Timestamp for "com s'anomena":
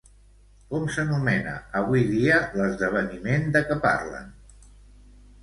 0.69-1.53